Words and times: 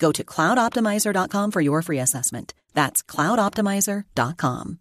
Go 0.00 0.12
to 0.12 0.24
cloudoptimizer.com 0.24 1.50
for 1.50 1.62
your 1.62 1.82
free 1.82 2.00
assessment. 2.00 2.54
That's 2.74 3.04
cloudoptimizer.com. 3.04 4.78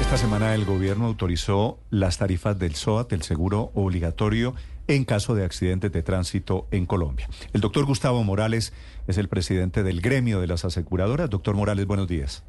Esta 0.00 0.16
semana 0.16 0.54
el 0.54 0.66
gobierno 0.66 1.06
autorizó 1.06 1.78
las 1.90 2.18
tarifas 2.18 2.58
del 2.58 2.74
SOAT, 2.74 3.12
el 3.12 3.22
seguro 3.22 3.70
obligatorio, 3.74 4.54
en 4.86 5.04
caso 5.04 5.34
de 5.34 5.44
accidentes 5.44 5.90
de 5.92 6.02
tránsito 6.02 6.66
en 6.70 6.84
Colombia. 6.84 7.28
El 7.54 7.62
doctor 7.62 7.86
Gustavo 7.86 8.22
Morales 8.24 8.74
es 9.06 9.16
el 9.16 9.28
presidente 9.28 9.82
del 9.82 10.02
gremio 10.02 10.40
de 10.40 10.48
las 10.48 10.66
aseguradoras. 10.66 11.30
Doctor 11.30 11.54
Morales, 11.54 11.86
buenos 11.86 12.08
días. 12.08 12.44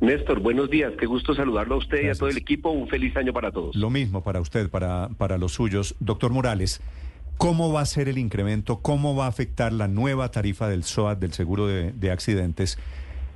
Néstor, 0.00 0.40
buenos 0.40 0.68
días. 0.68 0.92
Qué 0.98 1.06
gusto 1.06 1.34
saludarlo 1.34 1.76
a 1.76 1.78
usted 1.78 2.02
y 2.04 2.08
a 2.08 2.14
todo 2.14 2.28
el 2.28 2.36
equipo. 2.36 2.70
Un 2.70 2.88
feliz 2.88 3.16
año 3.16 3.32
para 3.32 3.50
todos. 3.50 3.76
Lo 3.76 3.88
mismo 3.88 4.22
para 4.22 4.40
usted, 4.40 4.68
para, 4.68 5.08
para 5.16 5.38
los 5.38 5.52
suyos. 5.52 5.94
Doctor 6.00 6.32
Morales, 6.32 6.80
¿cómo 7.40 7.72
va 7.72 7.80
a 7.80 7.86
ser 7.86 8.10
el 8.10 8.18
incremento? 8.18 8.82
¿Cómo 8.82 9.16
va 9.16 9.24
a 9.24 9.28
afectar 9.28 9.72
la 9.72 9.88
nueva 9.88 10.30
tarifa 10.30 10.68
del 10.68 10.84
SOAT, 10.84 11.18
del 11.18 11.32
seguro 11.32 11.66
de, 11.66 11.90
de 11.92 12.10
accidentes? 12.10 12.78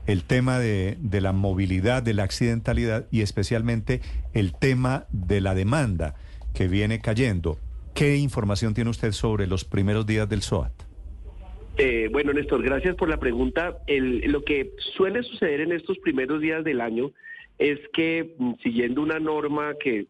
El 0.06 0.24
tema 0.24 0.58
de, 0.58 0.98
la 1.10 1.32
movilidad, 1.32 2.02
de 2.02 2.12
la 2.12 2.24
accidentalidad 2.24 3.06
y 3.10 3.22
especialmente 3.22 4.02
el 4.34 4.54
tema 4.54 5.06
de 5.10 5.40
la 5.40 5.54
demanda 5.54 6.16
que 6.52 6.68
viene 6.68 7.00
cayendo. 7.00 7.56
¿Qué 7.94 8.16
información 8.16 8.74
tiene 8.74 8.90
usted 8.90 9.12
sobre 9.12 9.46
los 9.46 9.64
primeros 9.64 10.04
días 10.04 10.28
del 10.28 10.42
SOAT? 10.42 10.72
Eh, 11.78 12.10
bueno, 12.12 12.34
Néstor, 12.34 12.62
gracias 12.62 12.96
por 12.96 13.08
la 13.08 13.16
pregunta. 13.16 13.78
Lo 13.88 14.44
que 14.44 14.72
suele 14.98 15.22
suceder 15.22 15.62
en 15.62 15.72
estos 15.72 15.96
primeros 16.00 16.42
días 16.42 16.62
del 16.62 16.82
año 16.82 17.10
es 17.58 17.78
que, 17.92 18.34
mm, 18.38 18.54
siguiendo 18.62 19.02
una 19.02 19.18
norma 19.18 19.74
que, 19.78 20.06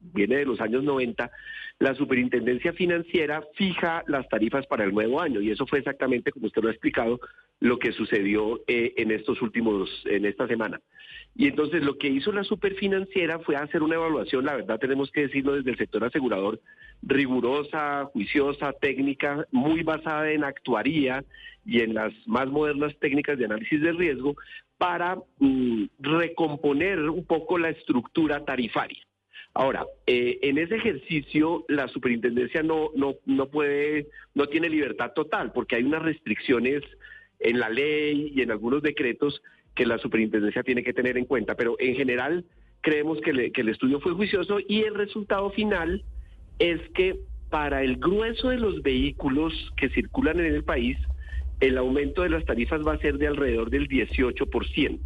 viene 0.00 0.36
de 0.36 0.44
los 0.46 0.60
años 0.60 0.82
90, 0.84 1.30
la 1.78 1.94
Superintendencia 1.94 2.72
Financiera 2.72 3.42
fija 3.54 4.02
las 4.08 4.28
tarifas 4.28 4.66
para 4.66 4.84
el 4.84 4.92
nuevo 4.92 5.20
año 5.20 5.40
y 5.40 5.50
eso 5.50 5.66
fue 5.66 5.78
exactamente, 5.78 6.32
como 6.32 6.46
usted 6.46 6.62
lo 6.62 6.68
ha 6.68 6.72
explicado, 6.72 7.20
lo 7.60 7.78
que 7.78 7.92
sucedió 7.92 8.60
eh, 8.66 8.94
en 8.96 9.10
estos 9.10 9.40
últimos, 9.42 9.88
en 10.06 10.24
esta 10.24 10.48
semana. 10.48 10.80
Y 11.36 11.46
entonces 11.46 11.84
lo 11.84 11.98
que 11.98 12.08
hizo 12.08 12.32
la 12.32 12.42
Superfinanciera 12.42 13.38
fue 13.40 13.56
hacer 13.56 13.82
una 13.82 13.94
evaluación, 13.94 14.44
la 14.44 14.56
verdad 14.56 14.78
tenemos 14.78 15.10
que 15.12 15.22
decirlo 15.22 15.52
desde 15.52 15.70
el 15.70 15.78
sector 15.78 16.02
asegurador, 16.02 16.60
rigurosa, 17.02 18.06
juiciosa, 18.12 18.72
técnica, 18.72 19.46
muy 19.52 19.82
basada 19.82 20.30
en 20.32 20.42
actuaría 20.42 21.24
y 21.64 21.82
en 21.82 21.94
las 21.94 22.12
más 22.26 22.48
modernas 22.48 22.96
técnicas 22.98 23.38
de 23.38 23.44
análisis 23.44 23.80
de 23.80 23.92
riesgo 23.92 24.34
para 24.78 25.16
mm, 25.38 25.84
recomponer 25.98 27.00
un 27.00 27.24
poco 27.24 27.58
la 27.58 27.70
estructura 27.70 28.44
tarifaria. 28.44 29.02
Ahora, 29.54 29.86
eh, 30.06 30.38
en 30.42 30.58
ese 30.58 30.76
ejercicio 30.76 31.64
la 31.68 31.88
superintendencia 31.88 32.62
no, 32.62 32.90
no, 32.94 33.16
no 33.26 33.48
puede, 33.48 34.06
no 34.34 34.46
tiene 34.46 34.68
libertad 34.68 35.12
total, 35.14 35.52
porque 35.52 35.76
hay 35.76 35.82
unas 35.82 36.02
restricciones 36.02 36.82
en 37.40 37.58
la 37.58 37.68
ley 37.68 38.32
y 38.34 38.42
en 38.42 38.52
algunos 38.52 38.82
decretos 38.82 39.42
que 39.74 39.86
la 39.86 39.98
superintendencia 39.98 40.62
tiene 40.62 40.84
que 40.84 40.92
tener 40.92 41.18
en 41.18 41.24
cuenta. 41.24 41.56
Pero 41.56 41.76
en 41.80 41.96
general 41.96 42.44
creemos 42.82 43.20
que, 43.20 43.50
que 43.50 43.60
el 43.60 43.68
estudio 43.68 44.00
fue 44.00 44.12
juicioso 44.12 44.58
y 44.60 44.82
el 44.82 44.94
resultado 44.94 45.50
final 45.50 46.04
es 46.58 46.80
que 46.90 47.18
para 47.50 47.82
el 47.82 47.96
grueso 47.96 48.50
de 48.50 48.58
los 48.58 48.82
vehículos 48.82 49.52
que 49.76 49.88
circulan 49.88 50.38
en 50.40 50.54
el 50.54 50.64
país, 50.64 50.98
el 51.60 51.78
aumento 51.78 52.22
de 52.22 52.30
las 52.30 52.44
tarifas 52.44 52.80
va 52.86 52.94
a 52.94 52.98
ser 52.98 53.18
de 53.18 53.26
alrededor 53.26 53.70
del 53.70 53.88
18%. 53.88 55.00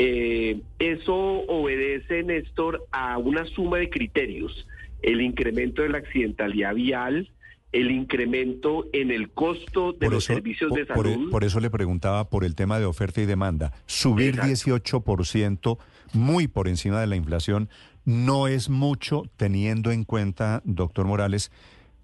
Eh, 0.00 0.60
eso 0.78 1.14
obedece, 1.16 2.22
Néstor, 2.22 2.86
a 2.92 3.18
una 3.18 3.44
suma 3.46 3.78
de 3.78 3.90
criterios. 3.90 4.66
El 5.02 5.20
incremento 5.20 5.82
de 5.82 5.88
la 5.88 5.98
accidentalidad 5.98 6.74
vial, 6.74 7.30
el 7.72 7.90
incremento 7.90 8.86
en 8.92 9.10
el 9.10 9.30
costo 9.30 9.92
de 9.92 10.08
los 10.08 10.24
servicios 10.24 10.70
por, 10.70 10.78
de 10.78 10.86
por- 10.86 11.06
salud. 11.10 11.30
por 11.30 11.44
eso 11.44 11.60
le 11.60 11.70
preguntaba 11.70 12.28
por 12.30 12.44
el 12.44 12.54
tema 12.54 12.78
de 12.78 12.86
oferta 12.86 13.20
y 13.20 13.26
demanda. 13.26 13.72
Subir 13.86 14.36
Exacto. 14.40 15.00
18%, 15.02 15.78
muy 16.14 16.48
por 16.48 16.68
encima 16.68 17.00
de 17.00 17.06
la 17.08 17.16
inflación, 17.16 17.68
no 18.04 18.46
es 18.48 18.70
mucho 18.70 19.24
teniendo 19.36 19.90
en 19.90 20.04
cuenta, 20.04 20.62
doctor 20.64 21.06
Morales, 21.06 21.50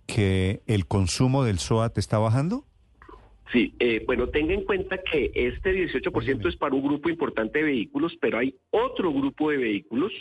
que 0.06 0.60
el 0.66 0.86
consumo 0.86 1.44
del 1.44 1.58
SOAT 1.58 1.96
está 1.96 2.18
bajando. 2.18 2.64
Sí, 3.52 3.74
eh, 3.78 4.02
bueno, 4.06 4.28
tenga 4.28 4.54
en 4.54 4.64
cuenta 4.64 4.98
que 4.98 5.30
este 5.34 5.72
18% 5.72 6.48
es 6.48 6.56
para 6.56 6.74
un 6.74 6.82
grupo 6.82 7.08
importante 7.08 7.58
de 7.60 7.66
vehículos, 7.66 8.16
pero 8.20 8.38
hay 8.38 8.54
otro 8.70 9.12
grupo 9.12 9.50
de 9.50 9.58
vehículos 9.58 10.12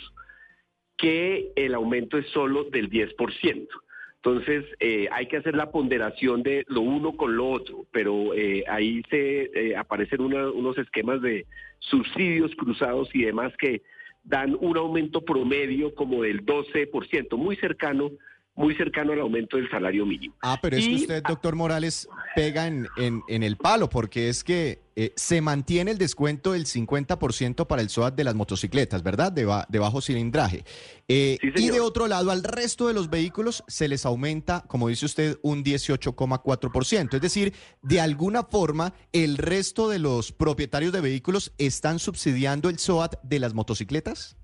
que 0.96 1.50
el 1.56 1.74
aumento 1.74 2.18
es 2.18 2.26
solo 2.28 2.64
del 2.64 2.88
10%. 2.90 3.68
Entonces, 4.16 4.64
eh, 4.80 5.08
hay 5.10 5.26
que 5.26 5.36
hacer 5.38 5.54
la 5.54 5.70
ponderación 5.70 6.42
de 6.42 6.64
lo 6.68 6.80
uno 6.80 7.16
con 7.16 7.36
lo 7.36 7.50
otro, 7.50 7.84
pero 7.90 8.32
eh, 8.34 8.64
ahí 8.68 9.02
se 9.10 9.50
eh, 9.54 9.76
aparecen 9.76 10.22
una- 10.22 10.50
unos 10.50 10.78
esquemas 10.78 11.20
de 11.20 11.44
subsidios 11.80 12.54
cruzados 12.56 13.08
y 13.14 13.22
demás 13.24 13.52
que 13.58 13.82
dan 14.22 14.56
un 14.60 14.78
aumento 14.78 15.22
promedio 15.22 15.94
como 15.94 16.22
del 16.22 16.44
12%, 16.46 17.36
muy 17.36 17.56
cercano, 17.56 18.12
muy 18.56 18.74
cercano 18.76 19.12
al 19.12 19.20
aumento 19.20 19.56
del 19.56 19.68
salario 19.68 20.06
mínimo. 20.06 20.34
Ah, 20.42 20.58
pero 20.62 20.76
es 20.76 20.86
que 20.86 20.94
usted, 20.94 21.22
doctor 21.24 21.56
Morales, 21.56 22.08
pega 22.36 22.66
en, 22.68 22.86
en- 22.96 23.22
en 23.28 23.42
el 23.42 23.56
palo, 23.56 23.88
porque 23.90 24.28
es 24.28 24.44
que 24.44 24.82
eh, 24.96 25.12
se 25.16 25.40
mantiene 25.40 25.90
el 25.90 25.98
descuento 25.98 26.52
del 26.52 26.64
50% 26.66 27.66
para 27.66 27.82
el 27.82 27.88
SOAT 27.88 28.14
de 28.14 28.22
las 28.22 28.36
motocicletas, 28.36 29.02
¿verdad? 29.02 29.32
De, 29.32 29.44
ba- 29.44 29.66
de 29.68 29.78
bajo 29.80 30.00
cilindraje. 30.00 30.64
Eh, 31.08 31.38
Sí, 31.40 31.64
y 31.64 31.70
de 31.70 31.80
otro 31.80 32.06
lado, 32.06 32.30
al 32.30 32.44
resto 32.44 32.86
de 32.86 32.94
los 32.94 33.10
vehículos 33.10 33.64
se 33.66 33.88
les 33.88 34.06
aumenta, 34.06 34.62
como 34.68 34.86
dice 34.88 35.06
usted, 35.06 35.36
un 35.42 35.64
18,4%. 35.64 37.14
Es 37.14 37.20
decir, 37.20 37.52
de 37.82 38.00
alguna 38.00 38.44
forma, 38.44 38.94
el 39.12 39.36
resto 39.36 39.88
de 39.88 39.98
los 39.98 40.30
propietarios 40.30 40.92
de 40.92 41.00
vehículos 41.00 41.52
están 41.58 41.98
subsidiando 41.98 42.68
el 42.68 42.78
SOAT 42.78 43.16
de 43.24 43.40
las 43.40 43.52
motocicletas. 43.52 44.36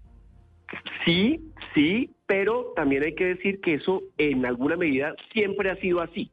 Sí, 1.04 1.40
sí, 1.74 2.10
pero 2.30 2.72
también 2.76 3.02
hay 3.02 3.16
que 3.16 3.24
decir 3.24 3.60
que 3.60 3.74
eso 3.74 4.04
en 4.16 4.46
alguna 4.46 4.76
medida 4.76 5.16
siempre 5.32 5.68
ha 5.68 5.74
sido 5.80 6.00
así. 6.00 6.30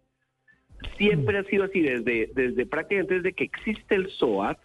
Siempre 0.95 1.39
ha 1.39 1.43
sido 1.45 1.63
así 1.63 1.81
desde, 1.81 2.29
desde 2.35 2.67
prácticamente 2.67 3.15
desde 3.15 3.33
que 3.33 3.45
existe 3.45 3.95
el 3.95 4.07
SOAT, 4.11 4.59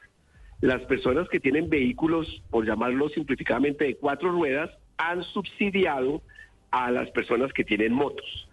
las 0.60 0.82
personas 0.82 1.30
que 1.30 1.40
tienen 1.40 1.70
vehículos, 1.70 2.42
por 2.50 2.66
llamarlo 2.66 3.08
simplificadamente, 3.08 3.86
de 3.86 3.94
cuatro 3.96 4.30
ruedas, 4.30 4.70
han 4.98 5.22
subsidiado 5.22 6.20
a 6.70 6.90
las 6.90 7.10
personas 7.12 7.50
que 7.54 7.64
tienen 7.64 7.94
motos. 7.94 8.46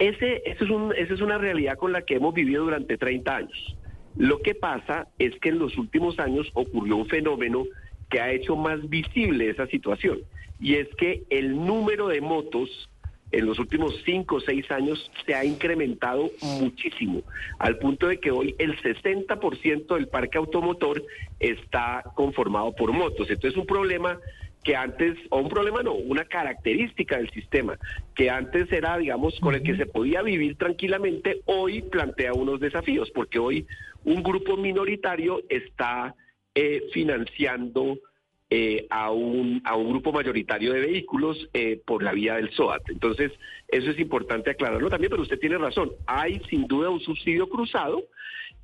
Ese, 0.00 0.42
ese 0.46 0.64
es 0.64 0.70
un- 0.70 0.92
esa 0.96 1.14
es 1.14 1.20
una 1.20 1.38
realidad 1.38 1.78
con 1.78 1.92
la 1.92 2.02
que 2.02 2.16
hemos 2.16 2.34
vivido 2.34 2.64
durante 2.64 2.98
30 2.98 3.36
años. 3.36 3.76
Lo 4.16 4.42
que 4.42 4.56
pasa 4.56 5.06
es 5.20 5.32
que 5.38 5.50
en 5.50 5.60
los 5.60 5.78
últimos 5.78 6.18
años 6.18 6.50
ocurrió 6.54 6.96
un 6.96 7.06
fenómeno 7.06 7.66
que 8.10 8.20
ha 8.20 8.32
hecho 8.32 8.56
más 8.56 8.88
visible 8.88 9.50
esa 9.50 9.66
situación, 9.66 10.20
y 10.60 10.74
es 10.74 10.88
que 10.96 11.24
el 11.30 11.56
número 11.56 12.08
de 12.08 12.20
motos 12.20 12.88
en 13.32 13.44
los 13.44 13.58
últimos 13.58 13.94
cinco 14.04 14.36
o 14.36 14.40
seis 14.40 14.70
años 14.70 15.10
se 15.24 15.34
ha 15.34 15.44
incrementado 15.44 16.30
muchísimo, 16.60 17.22
al 17.58 17.78
punto 17.78 18.08
de 18.08 18.18
que 18.18 18.30
hoy 18.30 18.54
el 18.58 18.80
60% 18.80 19.94
del 19.94 20.08
parque 20.08 20.38
automotor 20.38 21.04
está 21.40 22.04
conformado 22.14 22.74
por 22.74 22.92
motos. 22.92 23.28
Entonces, 23.28 23.58
un 23.58 23.66
problema 23.66 24.18
que 24.62 24.74
antes, 24.74 25.16
o 25.30 25.38
un 25.38 25.48
problema 25.48 25.82
no, 25.82 25.94
una 25.94 26.24
característica 26.24 27.18
del 27.18 27.30
sistema, 27.30 27.78
que 28.14 28.30
antes 28.30 28.70
era, 28.72 28.98
digamos, 28.98 29.38
con 29.38 29.54
el 29.54 29.62
que 29.62 29.76
se 29.76 29.86
podía 29.86 30.22
vivir 30.22 30.56
tranquilamente, 30.56 31.40
hoy 31.44 31.82
plantea 31.82 32.32
unos 32.32 32.58
desafíos, 32.58 33.10
porque 33.12 33.38
hoy 33.38 33.66
un 34.04 34.22
grupo 34.22 34.56
minoritario 34.56 35.42
está 35.48 36.14
eh, 36.58 36.88
financiando 36.90 37.98
eh, 38.48 38.86
a, 38.88 39.10
un, 39.10 39.60
a 39.66 39.76
un 39.76 39.90
grupo 39.90 40.10
mayoritario 40.10 40.72
de 40.72 40.80
vehículos 40.80 41.50
eh, 41.52 41.82
por 41.84 42.02
la 42.02 42.12
vía 42.12 42.36
del 42.36 42.50
SOAT. 42.52 42.88
Entonces, 42.88 43.30
eso 43.68 43.90
es 43.90 43.98
importante 43.98 44.48
aclararlo 44.48 44.88
también, 44.88 45.10
pero 45.10 45.20
usted 45.20 45.38
tiene 45.38 45.58
razón. 45.58 45.92
Hay 46.06 46.40
sin 46.48 46.66
duda 46.66 46.88
un 46.88 47.00
subsidio 47.00 47.50
cruzado. 47.50 48.04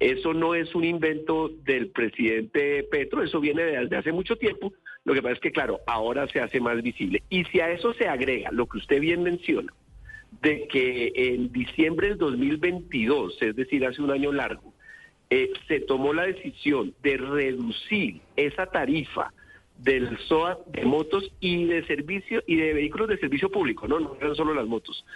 Eso 0.00 0.32
no 0.32 0.54
es 0.54 0.74
un 0.74 0.84
invento 0.84 1.50
del 1.64 1.88
presidente 1.88 2.82
Petro, 2.90 3.22
eso 3.22 3.40
viene 3.40 3.62
desde 3.62 3.96
hace 3.98 4.10
mucho 4.10 4.36
tiempo. 4.36 4.72
Lo 5.04 5.12
que 5.12 5.20
pasa 5.20 5.34
es 5.34 5.40
que, 5.40 5.52
claro, 5.52 5.80
ahora 5.86 6.26
se 6.28 6.40
hace 6.40 6.60
más 6.60 6.82
visible. 6.82 7.22
Y 7.28 7.44
si 7.44 7.60
a 7.60 7.70
eso 7.72 7.92
se 7.92 8.08
agrega 8.08 8.50
lo 8.52 8.66
que 8.66 8.78
usted 8.78 9.00
bien 9.00 9.22
menciona, 9.22 9.70
de 10.40 10.66
que 10.66 11.12
en 11.14 11.52
diciembre 11.52 12.08
del 12.08 12.16
2022, 12.16 13.36
es 13.42 13.54
decir, 13.54 13.84
hace 13.84 14.00
un 14.00 14.10
año 14.10 14.32
largo, 14.32 14.72
eh, 15.34 15.50
se 15.66 15.80
tomó 15.80 16.12
la 16.12 16.24
decisión 16.24 16.92
de 17.02 17.16
reducir 17.16 18.20
esa 18.36 18.66
tarifa 18.66 19.32
del 19.78 20.18
SOA 20.28 20.58
de 20.66 20.84
motos 20.84 21.32
y 21.40 21.64
de 21.64 21.86
servicio 21.86 22.42
y 22.46 22.56
de 22.56 22.74
vehículos 22.74 23.08
de 23.08 23.16
servicio 23.16 23.50
público, 23.50 23.88
no, 23.88 23.98
no 23.98 24.14
eran 24.20 24.34
solo 24.34 24.52
las 24.52 24.66
motos, 24.66 25.06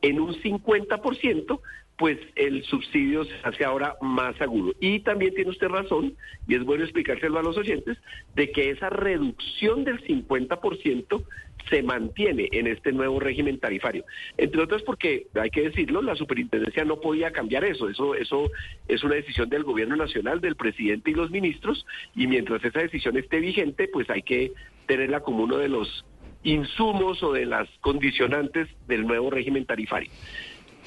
en 0.00 0.18
un 0.18 0.34
50%, 0.34 1.60
pues 1.98 2.18
el 2.34 2.62
subsidio 2.64 3.24
se 3.24 3.34
hace 3.42 3.64
ahora 3.64 3.96
más 4.00 4.40
agudo. 4.40 4.72
Y 4.80 5.00
también 5.00 5.34
tiene 5.34 5.50
usted 5.50 5.68
razón, 5.68 6.14
y 6.46 6.54
es 6.54 6.64
bueno 6.64 6.84
explicárselo 6.84 7.38
a 7.38 7.42
los 7.42 7.56
oyentes, 7.56 7.98
de 8.34 8.50
que 8.50 8.70
esa 8.70 8.90
reducción 8.90 9.84
del 9.84 10.04
50% 10.04 11.24
se 11.70 11.82
mantiene 11.82 12.48
en 12.52 12.66
este 12.66 12.92
nuevo 12.92 13.18
régimen 13.18 13.58
tarifario. 13.58 14.04
Entre 14.36 14.62
otras 14.62 14.82
porque, 14.82 15.26
hay 15.34 15.50
que 15.50 15.62
decirlo, 15.62 16.02
la 16.02 16.14
superintendencia 16.14 16.84
no 16.84 17.00
podía 17.00 17.32
cambiar 17.32 17.64
eso. 17.64 17.88
Eso, 17.88 18.14
eso 18.14 18.50
es 18.88 19.02
una 19.02 19.14
decisión 19.14 19.48
del 19.48 19.64
gobierno 19.64 19.96
nacional, 19.96 20.40
del 20.40 20.56
presidente 20.56 21.10
y 21.10 21.14
los 21.14 21.30
ministros, 21.30 21.86
y 22.14 22.26
mientras 22.26 22.64
esa 22.64 22.80
decisión 22.80 23.16
esté 23.16 23.40
vigente, 23.40 23.88
pues 23.88 24.08
hay 24.10 24.22
que 24.22 24.52
tenerla 24.86 25.20
como 25.20 25.44
uno 25.44 25.56
de 25.56 25.68
los 25.68 26.04
insumos 26.42 27.22
o 27.22 27.32
de 27.32 27.46
las 27.46 27.68
condicionantes 27.80 28.68
del 28.86 29.06
nuevo 29.06 29.30
régimen 29.30 29.66
tarifario. 29.66 30.10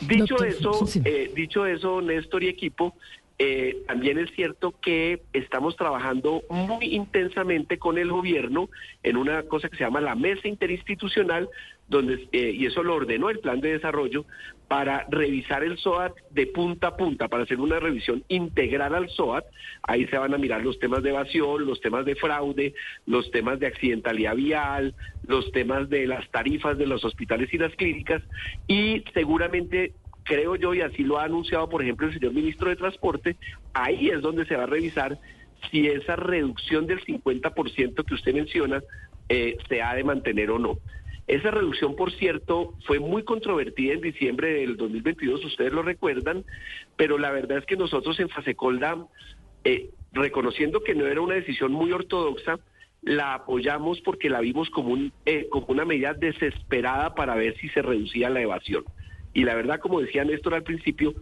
Dicho 0.01 0.43
eso, 0.43 0.85
eh, 1.03 1.31
dicho 1.35 1.65
eso, 1.65 2.01
Néstor 2.01 2.43
y 2.43 2.47
equipo, 2.47 2.95
eh, 3.37 3.83
también 3.87 4.17
es 4.17 4.29
cierto 4.31 4.73
que 4.81 5.21
estamos 5.31 5.77
trabajando 5.77 6.43
muy 6.49 6.93
intensamente 6.93 7.77
con 7.79 7.97
el 7.97 8.11
gobierno 8.11 8.69
en 9.01 9.15
una 9.15 9.43
cosa 9.43 9.69
que 9.69 9.77
se 9.77 9.83
llama 9.83 10.01
la 10.01 10.15
mesa 10.15 10.47
interinstitucional, 10.47 11.49
donde 11.89 12.27
eh, 12.31 12.51
y 12.55 12.65
eso 12.65 12.83
lo 12.83 12.95
ordenó 12.95 13.29
el 13.29 13.39
plan 13.39 13.59
de 13.59 13.73
desarrollo 13.73 14.25
para 14.67 15.05
revisar 15.09 15.63
el 15.63 15.77
SOAT 15.79 16.15
de 16.29 16.45
punta 16.45 16.89
a 16.89 16.95
punta, 16.95 17.27
para 17.27 17.43
hacer 17.43 17.59
una 17.59 17.79
revisión 17.79 18.23
integral 18.27 18.93
al 18.93 19.09
SOAT. 19.09 19.43
Ahí 19.81 20.05
se 20.07 20.17
van 20.17 20.33
a 20.33 20.37
mirar 20.37 20.63
los 20.63 20.77
temas 20.77 21.01
de 21.01 21.09
evasión, 21.09 21.65
los 21.65 21.81
temas 21.81 22.05
de 22.05 22.15
fraude, 22.15 22.75
los 23.07 23.31
temas 23.31 23.59
de 23.59 23.67
accidentalidad 23.67 24.35
vial, 24.35 24.93
los 25.27 25.51
temas 25.51 25.89
de 25.89 26.05
las 26.05 26.29
tarifas 26.29 26.77
de 26.77 26.85
los 26.85 27.03
hospitales 27.03 27.51
y 27.51 27.57
las 27.57 27.75
clínicas, 27.75 28.21
y 28.67 29.03
seguramente 29.13 29.93
creo 30.23 30.55
yo, 30.55 30.75
y 30.75 30.81
así 30.81 31.03
lo 31.03 31.17
ha 31.17 31.23
anunciado, 31.23 31.67
por 31.67 31.81
ejemplo, 31.81 32.05
el 32.05 32.13
señor 32.13 32.33
ministro 32.33 32.69
de 32.69 32.75
Transporte, 32.75 33.35
ahí 33.73 34.09
es 34.09 34.21
donde 34.21 34.45
se 34.45 34.55
va 34.55 34.63
a 34.63 34.67
revisar 34.67 35.17
si 35.71 35.87
esa 35.87 36.15
reducción 36.15 36.85
del 36.85 37.03
50% 37.03 38.05
que 38.05 38.13
usted 38.13 38.33
menciona 38.33 38.81
eh, 39.27 39.57
se 39.67 39.81
ha 39.81 39.95
de 39.95 40.03
mantener 40.03 40.51
o 40.51 40.59
no. 40.59 40.77
Esa 41.29 41.51
reducción, 41.51 41.95
por 41.95 42.11
cierto, 42.13 42.73
fue 42.87 42.97
muy 42.97 43.21
controvertida 43.21 43.93
en 43.93 44.01
diciembre 44.01 44.51
del 44.51 44.77
2022, 44.77 45.45
ustedes 45.45 45.71
lo 45.71 45.83
recuerdan, 45.83 46.43
pero 46.95 47.19
la 47.19 47.29
verdad 47.29 47.59
es 47.59 47.67
que 47.67 47.77
nosotros 47.77 48.19
en 48.19 48.29
Fasecolda, 48.29 49.05
eh, 49.63 49.91
reconociendo 50.11 50.81
que 50.81 50.95
no 50.95 51.05
era 51.05 51.21
una 51.21 51.35
decisión 51.35 51.71
muy 51.71 51.91
ortodoxa, 51.91 52.57
la 53.03 53.35
apoyamos 53.35 54.01
porque 54.01 54.27
la 54.27 54.39
vimos 54.39 54.71
como, 54.71 54.89
un, 54.89 55.13
eh, 55.27 55.45
como 55.51 55.67
una 55.67 55.85
medida 55.85 56.15
desesperada 56.15 57.13
para 57.13 57.35
ver 57.35 57.55
si 57.57 57.69
se 57.69 57.83
reducía 57.83 58.31
la 58.31 58.41
evasión. 58.41 58.83
Y 59.31 59.43
la 59.43 59.53
verdad, 59.53 59.79
como 59.79 60.01
decía 60.01 60.25
Néstor 60.25 60.55
al 60.55 60.63
principio, 60.63 61.13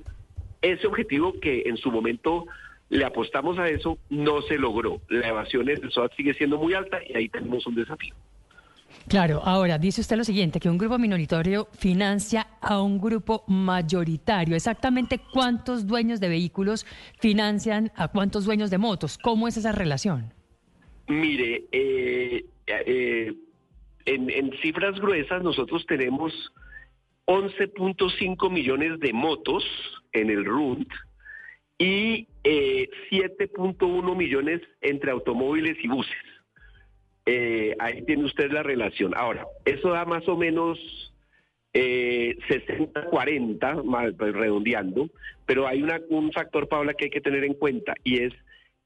ese 0.61 0.87
objetivo 0.87 1.37
que 1.41 1.63
en 1.65 1.75
su 1.75 1.91
momento 1.91 2.45
le 2.87 3.03
apostamos 3.03 3.59
a 3.59 3.67
eso 3.67 3.97
no 4.09 4.41
se 4.43 4.57
logró. 4.57 5.01
La 5.09 5.27
evasión 5.27 5.65
del 5.65 5.91
SOAT 5.91 6.13
sigue 6.15 6.33
siendo 6.33 6.57
muy 6.57 6.75
alta 6.75 7.01
y 7.05 7.13
ahí 7.13 7.27
tenemos 7.27 7.67
un 7.67 7.75
desafío. 7.75 8.15
Claro, 9.07 9.41
ahora 9.45 9.77
dice 9.77 10.01
usted 10.01 10.17
lo 10.17 10.25
siguiente, 10.25 10.59
que 10.59 10.69
un 10.69 10.77
grupo 10.77 10.97
minoritario 10.97 11.69
financia 11.71 12.47
a 12.59 12.81
un 12.81 12.99
grupo 12.99 13.45
mayoritario. 13.47 14.55
Exactamente 14.55 15.19
cuántos 15.31 15.87
dueños 15.87 16.19
de 16.19 16.27
vehículos 16.27 16.85
financian 17.19 17.89
a 17.95 18.09
cuántos 18.09 18.43
dueños 18.43 18.69
de 18.69 18.77
motos. 18.77 19.17
¿Cómo 19.17 19.47
es 19.47 19.55
esa 19.55 19.71
relación? 19.71 20.33
Mire, 21.07 21.63
eh, 21.71 22.45
eh, 22.67 23.33
en 24.05 24.51
cifras 24.61 24.99
gruesas 24.99 25.41
nosotros 25.41 25.85
tenemos 25.85 26.33
11.5 27.27 28.49
millones 28.49 28.99
de 28.99 29.13
motos 29.13 29.63
en 30.11 30.29
el 30.29 30.43
RUNT 30.43 30.89
y 31.77 32.27
7.1 32.43 34.11
eh, 34.11 34.15
millones 34.15 34.61
entre 34.81 35.11
automóviles 35.11 35.77
y 35.81 35.87
buses. 35.87 36.36
Eh, 37.29 37.75
ahí 37.79 38.03
tiene 38.03 38.23
usted 38.23 38.51
la 38.51 38.63
relación. 38.63 39.13
Ahora, 39.13 39.45
eso 39.65 39.89
da 39.89 40.05
más 40.05 40.25
o 40.29 40.37
menos 40.37 40.79
60-40, 41.73 44.07
eh, 44.07 44.13
pues, 44.17 44.33
redondeando, 44.33 45.09
pero 45.45 45.67
hay 45.67 45.83
una, 45.83 45.99
un 46.09 46.31
factor, 46.31 46.69
Paula, 46.69 46.93
que 46.93 47.05
hay 47.05 47.11
que 47.11 47.19
tener 47.19 47.43
en 47.43 47.53
cuenta 47.53 47.93
y 48.05 48.23
es 48.23 48.33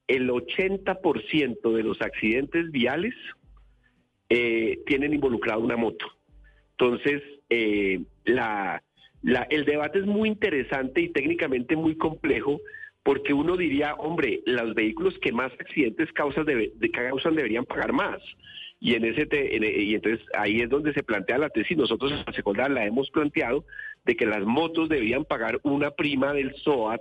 el 0.08 0.28
80% 0.28 1.72
de 1.72 1.82
los 1.82 2.02
accidentes 2.02 2.70
viales 2.72 3.14
tienen 4.86 5.12
involucrado 5.12 5.60
una 5.60 5.76
moto. 5.76 6.06
Entonces, 6.70 7.22
eh, 7.50 8.00
la, 8.24 8.82
el 9.50 9.64
debate 9.64 10.00
es 10.00 10.06
muy 10.06 10.28
interesante 10.28 11.02
y 11.02 11.10
técnicamente 11.10 11.76
muy 11.76 11.96
complejo 11.96 12.60
porque 13.02 13.32
uno 13.32 13.56
diría, 13.56 13.94
hombre, 13.94 14.40
los 14.46 14.74
vehículos 14.74 15.18
que 15.20 15.32
más 15.32 15.52
accidentes 15.58 16.12
causan, 16.12 16.44
de, 16.44 16.72
causan 16.92 17.34
deberían 17.34 17.64
pagar 17.64 17.92
más. 17.92 18.20
Y 18.80 18.94
en 18.94 19.04
ese 19.04 19.28
y 19.32 19.94
entonces 19.94 20.26
ahí 20.36 20.60
es 20.60 20.68
donde 20.68 20.92
se 20.92 21.02
plantea 21.02 21.38
la 21.38 21.50
tesis. 21.50 21.76
Nosotros 21.76 22.10
en 22.12 22.24
la 22.26 22.32
secundaria 22.32 22.74
la 22.74 22.84
hemos 22.84 23.10
planteado 23.10 23.64
de 24.04 24.16
que 24.16 24.26
las 24.26 24.44
motos 24.44 24.88
deberían 24.88 25.24
pagar 25.24 25.60
una 25.62 25.92
prima 25.92 26.32
del 26.32 26.54
SOAT 26.56 27.00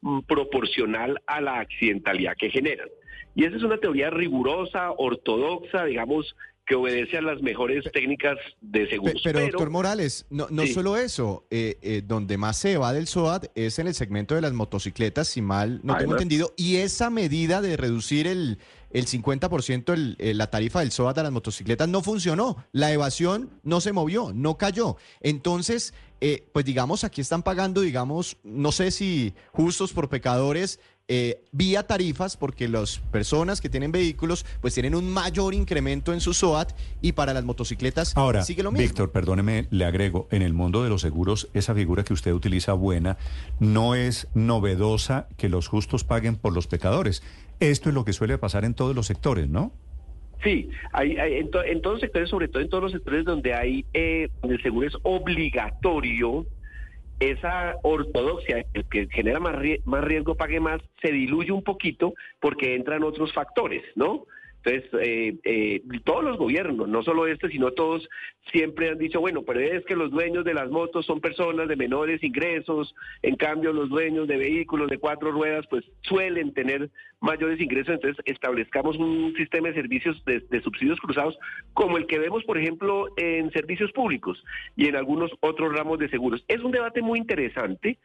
mm, 0.00 0.20
proporcional 0.22 1.20
a 1.26 1.40
la 1.40 1.60
accidentalidad 1.60 2.36
que 2.36 2.50
generan. 2.50 2.88
Y 3.36 3.44
esa 3.44 3.56
es 3.56 3.62
una 3.62 3.78
teoría 3.78 4.10
rigurosa, 4.10 4.90
ortodoxa, 4.92 5.84
digamos, 5.84 6.34
que 6.70 6.76
obedece 6.76 7.18
a 7.18 7.20
las 7.20 7.42
mejores 7.42 7.84
técnicas 7.92 8.38
de 8.60 8.88
seguridad. 8.88 9.18
Pero, 9.24 9.40
doctor 9.40 9.70
Morales, 9.70 10.24
no, 10.30 10.46
no 10.50 10.64
solo 10.68 10.96
eso, 10.96 11.44
eh, 11.50 11.78
eh, 11.82 12.00
donde 12.06 12.38
más 12.38 12.58
se 12.58 12.76
va 12.76 12.92
del 12.92 13.08
SOAT 13.08 13.46
es 13.56 13.80
en 13.80 13.88
el 13.88 13.94
segmento 13.94 14.36
de 14.36 14.40
las 14.40 14.52
motocicletas, 14.52 15.26
si 15.26 15.42
mal 15.42 15.80
no 15.82 15.96
tengo 15.96 16.12
entendido, 16.12 16.54
y 16.56 16.76
esa 16.76 17.10
medida 17.10 17.60
de 17.60 17.76
reducir 17.76 18.28
el, 18.28 18.58
el 18.92 19.06
50% 19.06 19.92
el, 19.92 20.38
la 20.38 20.48
tarifa 20.48 20.78
del 20.78 20.92
SOAT 20.92 21.18
a 21.18 21.24
las 21.24 21.32
motocicletas 21.32 21.88
no 21.88 22.02
funcionó, 22.02 22.64
la 22.70 22.92
evasión 22.92 23.50
no 23.64 23.80
se 23.80 23.92
movió, 23.92 24.30
no 24.32 24.56
cayó. 24.56 24.96
Entonces, 25.22 25.92
eh, 26.20 26.44
pues 26.52 26.64
digamos, 26.64 27.02
aquí 27.02 27.20
están 27.20 27.42
pagando, 27.42 27.80
digamos, 27.80 28.36
no 28.44 28.70
sé 28.70 28.92
si 28.92 29.34
justos 29.52 29.92
por 29.92 30.08
pecadores, 30.08 30.78
eh, 31.12 31.42
vía 31.50 31.82
tarifas, 31.88 32.36
porque 32.36 32.68
las 32.68 33.00
personas 33.10 33.60
que 33.60 33.68
tienen 33.68 33.90
vehículos 33.90 34.46
pues 34.60 34.74
tienen 34.74 34.94
un 34.94 35.10
mayor 35.10 35.54
incremento 35.54 36.12
en 36.12 36.20
su 36.20 36.32
SOAT 36.32 36.70
y 37.02 37.10
para 37.12 37.34
las 37.34 37.42
motocicletas 37.42 38.16
Ahora, 38.16 38.44
sigue 38.44 38.62
lo 38.62 38.70
mismo. 38.70 38.86
Víctor, 38.86 39.10
perdóneme, 39.10 39.66
le 39.70 39.84
agrego, 39.84 40.28
en 40.30 40.42
el 40.42 40.52
mundo 40.52 40.84
de 40.84 40.88
los 40.88 41.00
seguros, 41.00 41.48
esa 41.52 41.74
figura 41.74 42.04
que 42.04 42.12
usted 42.12 42.32
utiliza 42.32 42.74
buena, 42.74 43.18
no 43.58 43.96
es 43.96 44.28
novedosa 44.34 45.26
que 45.36 45.48
los 45.48 45.66
justos 45.66 46.04
paguen 46.04 46.36
por 46.36 46.54
los 46.54 46.68
pecadores. 46.68 47.24
Esto 47.58 47.88
es 47.88 47.94
lo 47.96 48.04
que 48.04 48.12
suele 48.12 48.38
pasar 48.38 48.64
en 48.64 48.74
todos 48.74 48.94
los 48.94 49.06
sectores, 49.08 49.48
¿no? 49.48 49.72
Sí, 50.44 50.70
hay, 50.92 51.16
en, 51.16 51.50
todos 51.50 51.66
los 51.66 52.00
sectores, 52.00 52.30
sobre 52.30 52.46
todo 52.46 52.62
en 52.62 52.68
todos 52.68 52.84
los 52.84 52.92
sectores 52.92 53.24
donde 53.24 53.52
hay 53.52 53.84
eh, 53.94 54.28
el 54.44 54.62
seguro 54.62 54.86
es 54.86 54.94
obligatorio, 55.02 56.46
esa 57.20 57.76
ortodoxia, 57.82 58.66
el 58.72 58.84
que 58.86 59.06
genera 59.12 59.38
más, 59.38 59.54
riesgo 59.54 60.34
pague 60.34 60.58
más, 60.58 60.80
se 61.02 61.12
diluye 61.12 61.52
un 61.52 61.62
poquito 61.62 62.14
porque 62.40 62.74
entran 62.74 63.04
otros 63.04 63.32
factores, 63.32 63.84
¿no? 63.94 64.26
Entonces, 64.62 64.90
eh, 65.00 65.36
eh, 65.44 65.82
todos 66.04 66.22
los 66.22 66.36
gobiernos, 66.36 66.88
no 66.88 67.02
solo 67.02 67.26
este, 67.26 67.48
sino 67.48 67.72
todos, 67.72 68.06
siempre 68.52 68.90
han 68.90 68.98
dicho, 68.98 69.20
bueno, 69.20 69.42
pero 69.42 69.60
es 69.60 69.84
que 69.86 69.96
los 69.96 70.10
dueños 70.10 70.44
de 70.44 70.54
las 70.54 70.70
motos 70.70 71.06
son 71.06 71.20
personas 71.20 71.68
de 71.68 71.76
menores 71.76 72.22
ingresos, 72.22 72.94
en 73.22 73.36
cambio 73.36 73.72
los 73.72 73.88
dueños 73.88 74.28
de 74.28 74.36
vehículos 74.36 74.90
de 74.90 74.98
cuatro 74.98 75.32
ruedas, 75.32 75.66
pues 75.70 75.84
suelen 76.02 76.52
tener 76.52 76.90
mayores 77.20 77.60
ingresos, 77.60 77.94
entonces 77.94 78.22
establezcamos 78.26 78.96
un 78.96 79.34
sistema 79.36 79.68
de 79.68 79.74
servicios 79.74 80.22
de, 80.24 80.42
subsidios 80.62 81.00
cruzados 81.00 81.38
como 81.72 81.96
el 81.96 82.06
que 82.06 82.18
vemos, 82.18 82.44
por 82.44 82.58
ejemplo, 82.58 83.08
en 83.16 83.50
servicios 83.52 83.92
públicos 83.92 84.42
y 84.76 84.88
en 84.88 84.96
algunos 84.96 85.30
otros 85.40 85.74
ramos 85.74 85.98
de 85.98 86.08
seguros. 86.08 86.44
Es 86.48 86.60
un 86.60 86.70
debate 86.70 87.02
muy 87.02 87.18
interesante, 87.18 87.98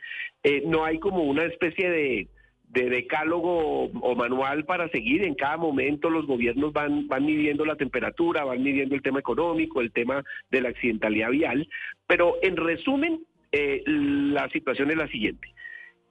eh, 0.43 0.63
no 0.65 0.85
hay 0.85 0.99
como 0.99 1.23
una 1.23 1.43
especie 1.43 1.89
de 1.89 2.27
de 2.69 2.89
decálogo 2.89 3.85
o 3.85 4.15
manual 4.15 4.65
para 4.65 4.89
seguir. 4.89 5.23
En 5.23 5.35
cada 5.35 5.57
momento 5.57 6.09
los 6.09 6.25
gobiernos 6.25 6.73
van, 6.73 7.07
van 7.07 7.25
midiendo 7.25 7.65
la 7.65 7.75
temperatura, 7.75 8.43
van 8.43 8.63
midiendo 8.63 8.95
el 8.95 9.01
tema 9.01 9.19
económico, 9.19 9.81
el 9.81 9.91
tema 9.91 10.23
de 10.51 10.61
la 10.61 10.69
accidentalidad 10.69 11.29
vial. 11.29 11.67
Pero 12.07 12.35
en 12.41 12.57
resumen, 12.57 13.21
eh, 13.51 13.83
la 13.85 14.49
situación 14.49 14.91
es 14.91 14.97
la 14.97 15.07
siguiente. 15.07 15.47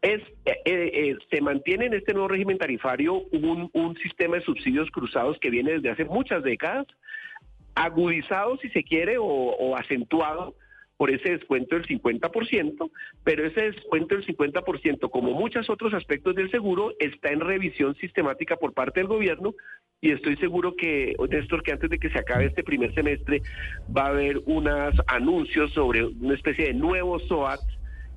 Es, 0.00 0.20
eh, 0.44 0.60
eh, 0.66 1.16
se 1.30 1.40
mantiene 1.40 1.86
en 1.86 1.94
este 1.94 2.12
nuevo 2.12 2.28
régimen 2.28 2.58
tarifario 2.58 3.14
un, 3.32 3.70
un 3.72 3.96
sistema 3.96 4.36
de 4.36 4.42
subsidios 4.42 4.90
cruzados 4.90 5.38
que 5.40 5.50
viene 5.50 5.72
desde 5.72 5.90
hace 5.90 6.04
muchas 6.04 6.42
décadas, 6.42 6.86
agudizado 7.74 8.56
si 8.58 8.68
se 8.70 8.84
quiere 8.84 9.16
o 9.18 9.76
acentuado 9.76 10.54
por 10.96 11.10
ese 11.10 11.30
descuento 11.30 11.74
del 11.74 11.86
50%, 11.86 12.90
pero 13.24 13.46
ese 13.46 13.72
descuento 13.72 14.14
del 14.14 14.26
50%, 14.26 15.10
como 15.10 15.32
muchos 15.32 15.68
otros 15.68 15.92
aspectos 15.94 16.34
del 16.34 16.50
seguro, 16.50 16.92
está 16.98 17.30
en 17.30 17.40
revisión 17.40 17.94
sistemática 17.96 18.56
por 18.56 18.72
parte 18.72 19.00
del 19.00 19.08
gobierno 19.08 19.54
y 20.00 20.12
estoy 20.12 20.36
seguro 20.36 20.76
que, 20.76 21.16
Néstor, 21.30 21.62
que 21.62 21.72
antes 21.72 21.90
de 21.90 21.98
que 21.98 22.10
se 22.10 22.18
acabe 22.18 22.46
este 22.46 22.62
primer 22.62 22.94
semestre 22.94 23.42
va 23.96 24.06
a 24.06 24.08
haber 24.08 24.40
unos 24.44 24.94
anuncios 25.06 25.72
sobre 25.72 26.04
una 26.04 26.34
especie 26.34 26.66
de 26.66 26.74
nuevo 26.74 27.18
SOAT 27.20 27.60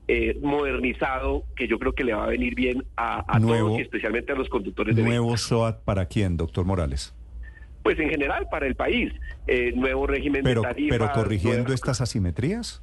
eh, 0.10 0.38
modernizado 0.42 1.44
que 1.56 1.68
yo 1.68 1.80
creo 1.80 1.94
que 1.94 2.04
le 2.04 2.14
va 2.14 2.26
a 2.26 2.28
venir 2.28 2.56
bien 2.56 2.86
a, 2.96 3.40
todos 3.40 3.80
y 3.80 3.82
especialmente 3.82 4.32
a 4.32 4.36
los 4.36 4.48
conductores 4.48 4.96
de 4.96 5.04
¿Nuevo 5.04 5.36
SOAT 5.36 5.84
para 5.84 6.06
quién, 6.06 6.38
doctor 6.38 6.64
Morales? 6.64 7.14
Pues 7.88 8.00
en 8.00 8.10
general 8.10 8.50
para 8.50 8.68
el 8.68 8.76
país. 8.76 9.14
Eh, 9.48 9.72
nuevo 9.74 10.08
régimen 10.08 10.44
pero, 10.44 10.62
de 10.62 10.68
tarifas. 10.68 10.98
Pero 11.00 11.12
corrigiendo 11.14 11.74
estas 11.74 12.02
asimetrías. 12.02 12.82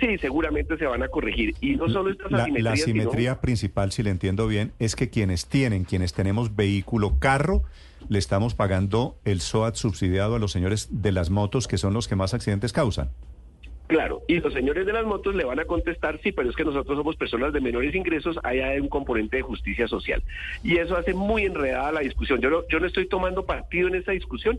Sí, 0.00 0.18
seguramente 0.18 0.76
se 0.76 0.86
van 0.86 1.04
a 1.04 1.08
corregir. 1.08 1.54
Y 1.60 1.76
no 1.76 1.88
solo 1.88 2.10
estas 2.10 2.32
asimetrías. 2.32 2.64
La 2.64 2.72
asimetría 2.72 3.40
principal, 3.40 3.92
si 3.92 4.02
le 4.02 4.10
entiendo 4.10 4.48
bien, 4.48 4.72
es 4.80 4.96
que 4.96 5.08
quienes 5.08 5.46
tienen, 5.46 5.84
quienes 5.84 6.14
tenemos 6.14 6.56
vehículo, 6.56 7.20
carro, 7.20 7.62
le 8.08 8.18
estamos 8.18 8.56
pagando 8.56 9.16
el 9.24 9.40
SOAT 9.40 9.76
subsidiado 9.76 10.34
a 10.34 10.40
los 10.40 10.50
señores 10.50 10.88
de 10.90 11.12
las 11.12 11.30
motos, 11.30 11.68
que 11.68 11.78
son 11.78 11.94
los 11.94 12.08
que 12.08 12.16
más 12.16 12.34
accidentes 12.34 12.72
causan. 12.72 13.10
Claro, 13.90 14.22
y 14.28 14.38
los 14.38 14.52
señores 14.52 14.86
de 14.86 14.92
las 14.92 15.04
motos 15.04 15.34
le 15.34 15.42
van 15.42 15.58
a 15.58 15.64
contestar, 15.64 16.20
sí, 16.22 16.30
pero 16.30 16.48
es 16.48 16.54
que 16.54 16.64
nosotros 16.64 16.96
somos 16.96 17.16
personas 17.16 17.52
de 17.52 17.60
menores 17.60 17.92
ingresos, 17.92 18.38
ahí 18.44 18.60
hay 18.60 18.78
un 18.78 18.88
componente 18.88 19.38
de 19.38 19.42
justicia 19.42 19.88
social. 19.88 20.22
Y 20.62 20.76
eso 20.76 20.96
hace 20.96 21.12
muy 21.12 21.42
enredada 21.42 21.90
la 21.90 21.98
discusión. 21.98 22.40
Yo 22.40 22.50
no, 22.50 22.62
yo 22.68 22.78
no 22.78 22.86
estoy 22.86 23.08
tomando 23.08 23.44
partido 23.44 23.88
en 23.88 23.96
esa 23.96 24.12
discusión, 24.12 24.56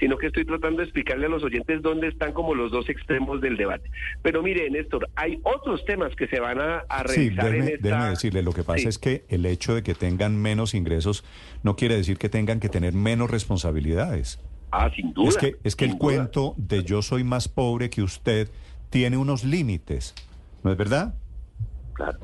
sino 0.00 0.18
que 0.18 0.26
estoy 0.26 0.44
tratando 0.44 0.78
de 0.78 0.86
explicarle 0.86 1.26
a 1.26 1.28
los 1.28 1.44
oyentes 1.44 1.80
dónde 1.80 2.08
están 2.08 2.32
como 2.32 2.56
los 2.56 2.72
dos 2.72 2.88
extremos 2.88 3.40
del 3.40 3.56
debate. 3.56 3.88
Pero 4.20 4.42
mire, 4.42 4.68
Néstor, 4.68 5.08
hay 5.14 5.38
otros 5.44 5.84
temas 5.84 6.16
que 6.16 6.26
se 6.26 6.40
van 6.40 6.60
a, 6.60 6.78
a 6.88 7.04
revisar 7.04 7.14
sí, 7.14 7.50
déjeme, 7.52 7.56
en 7.58 7.74
esta... 7.76 7.88
déjeme 7.88 8.10
decirle, 8.10 8.42
lo 8.42 8.52
que 8.52 8.64
pasa 8.64 8.88
es 8.88 8.98
que 8.98 9.24
el 9.28 9.46
hecho 9.46 9.76
de 9.76 9.84
que 9.84 9.94
tengan 9.94 10.36
menos 10.42 10.74
ingresos 10.74 11.22
no 11.62 11.76
quiere 11.76 11.94
decir 11.94 12.18
que 12.18 12.28
tengan 12.28 12.58
que 12.58 12.68
tener 12.68 12.94
menos 12.94 13.30
responsabilidades. 13.30 14.40
Ah, 14.72 14.90
sin 14.96 15.12
duda. 15.12 15.28
Es 15.28 15.36
que, 15.36 15.56
es 15.62 15.76
que 15.76 15.84
el 15.84 15.92
duda. 15.92 16.00
cuento 16.00 16.54
de 16.56 16.82
yo 16.82 17.02
soy 17.02 17.22
más 17.22 17.46
pobre 17.46 17.90
que 17.90 18.02
usted 18.02 18.48
tiene 18.92 19.16
unos 19.16 19.42
límites, 19.42 20.14
¿no 20.62 20.70
es 20.70 20.76
verdad? 20.76 21.14
Claro. 21.94 22.18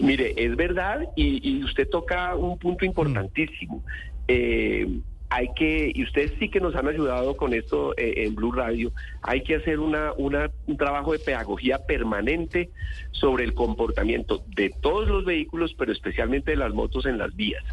Mire, 0.00 0.32
es 0.36 0.54
verdad 0.56 1.00
y, 1.16 1.40
y 1.46 1.64
usted 1.64 1.88
toca 1.88 2.36
un 2.36 2.58
punto 2.58 2.84
importantísimo. 2.84 3.82
Eh, 4.28 5.00
hay 5.28 5.48
que, 5.56 5.90
y 5.92 6.04
ustedes 6.04 6.32
sí 6.38 6.48
que 6.48 6.60
nos 6.60 6.76
han 6.76 6.86
ayudado 6.86 7.36
con 7.36 7.52
esto 7.52 7.92
eh, 7.98 8.24
en 8.24 8.36
Blue 8.36 8.52
Radio, 8.52 8.92
hay 9.22 9.42
que 9.42 9.56
hacer 9.56 9.80
una, 9.80 10.12
una, 10.16 10.48
un 10.68 10.76
trabajo 10.76 11.12
de 11.12 11.18
pedagogía 11.18 11.84
permanente 11.84 12.70
sobre 13.10 13.42
el 13.42 13.52
comportamiento 13.54 14.44
de 14.54 14.70
todos 14.80 15.08
los 15.08 15.24
vehículos, 15.24 15.74
pero 15.76 15.90
especialmente 15.90 16.52
de 16.52 16.56
las 16.56 16.72
motos 16.72 17.06
en 17.06 17.18
las 17.18 17.34
vías. 17.34 17.64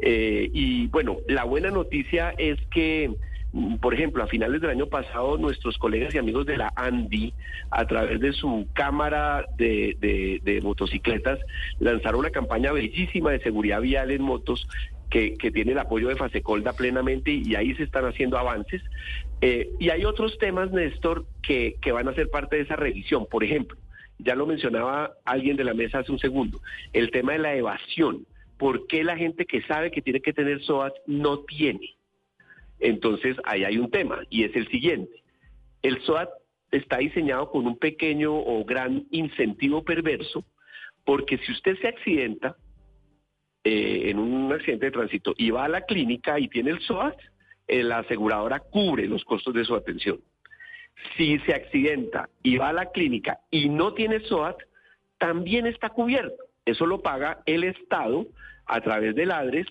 Eh, 0.00 0.48
y 0.52 0.86
bueno, 0.86 1.16
la 1.26 1.42
buena 1.42 1.72
noticia 1.72 2.30
es 2.38 2.60
que 2.70 3.08
mm, 3.08 3.31
por 3.80 3.92
ejemplo, 3.92 4.22
a 4.22 4.26
finales 4.26 4.60
del 4.60 4.70
año 4.70 4.86
pasado, 4.86 5.36
nuestros 5.36 5.76
colegas 5.76 6.14
y 6.14 6.18
amigos 6.18 6.46
de 6.46 6.56
la 6.56 6.72
ANDI, 6.74 7.34
a 7.70 7.86
través 7.86 8.18
de 8.20 8.32
su 8.32 8.66
cámara 8.72 9.44
de, 9.58 9.96
de, 10.00 10.40
de 10.42 10.60
motocicletas, 10.62 11.38
lanzaron 11.78 12.20
una 12.20 12.30
campaña 12.30 12.72
bellísima 12.72 13.30
de 13.30 13.40
seguridad 13.40 13.82
vial 13.82 14.10
en 14.10 14.22
motos 14.22 14.66
que, 15.10 15.34
que, 15.34 15.50
tiene 15.50 15.72
el 15.72 15.78
apoyo 15.78 16.08
de 16.08 16.16
Fasecolda 16.16 16.72
plenamente 16.72 17.30
y 17.30 17.54
ahí 17.54 17.74
se 17.74 17.82
están 17.82 18.06
haciendo 18.06 18.38
avances. 18.38 18.82
Eh, 19.42 19.68
y 19.78 19.90
hay 19.90 20.06
otros 20.06 20.38
temas, 20.38 20.72
Néstor, 20.72 21.26
que, 21.42 21.76
que 21.82 21.92
van 21.92 22.08
a 22.08 22.14
ser 22.14 22.30
parte 22.30 22.56
de 22.56 22.62
esa 22.62 22.76
revisión. 22.76 23.26
Por 23.30 23.44
ejemplo, 23.44 23.76
ya 24.18 24.34
lo 24.34 24.46
mencionaba 24.46 25.12
alguien 25.26 25.56
de 25.56 25.64
la 25.64 25.74
mesa 25.74 25.98
hace 25.98 26.12
un 26.12 26.18
segundo, 26.18 26.60
el 26.94 27.10
tema 27.10 27.32
de 27.32 27.40
la 27.40 27.54
evasión. 27.54 28.26
¿Por 28.56 28.86
qué 28.86 29.04
la 29.04 29.16
gente 29.16 29.44
que 29.44 29.60
sabe 29.62 29.90
que 29.90 30.00
tiene 30.00 30.20
que 30.20 30.32
tener 30.32 30.62
SOAT 30.62 30.94
no 31.06 31.40
tiene? 31.40 31.96
Entonces, 32.82 33.36
ahí 33.44 33.64
hay 33.64 33.78
un 33.78 33.90
tema 33.90 34.20
y 34.28 34.44
es 34.44 34.54
el 34.56 34.68
siguiente. 34.68 35.22
El 35.82 36.02
SOAT 36.02 36.28
está 36.70 36.98
diseñado 36.98 37.50
con 37.50 37.66
un 37.66 37.78
pequeño 37.78 38.34
o 38.34 38.64
gran 38.64 39.06
incentivo 39.10 39.84
perverso 39.84 40.44
porque 41.04 41.38
si 41.38 41.52
usted 41.52 41.78
se 41.80 41.88
accidenta, 41.88 42.56
eh, 43.64 44.10
en 44.10 44.18
un 44.18 44.52
accidente 44.52 44.86
de 44.86 44.92
tránsito 44.92 45.34
y 45.36 45.50
va 45.50 45.64
a 45.64 45.68
la 45.68 45.82
clínica 45.82 46.38
y 46.40 46.48
tiene 46.48 46.70
el 46.70 46.80
SOAT, 46.80 47.16
eh, 47.68 47.84
la 47.84 47.98
aseguradora 47.98 48.58
cubre 48.58 49.06
los 49.06 49.24
costos 49.24 49.54
de 49.54 49.64
su 49.64 49.76
atención. 49.76 50.18
Si 51.16 51.38
se 51.40 51.54
accidenta 51.54 52.28
y 52.42 52.56
va 52.56 52.70
a 52.70 52.72
la 52.72 52.90
clínica 52.90 53.38
y 53.50 53.68
no 53.68 53.94
tiene 53.94 54.20
SOAT, 54.20 54.56
también 55.18 55.66
está 55.66 55.90
cubierto. 55.90 56.42
Eso 56.64 56.86
lo 56.86 57.00
paga 57.00 57.42
el 57.46 57.62
Estado 57.62 58.26
a 58.66 58.80
través 58.80 59.14
del 59.14 59.30
ADRES 59.30 59.66